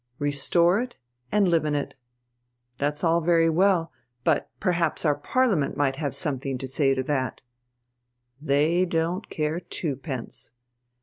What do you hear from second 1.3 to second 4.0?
and live in it. That's all very well.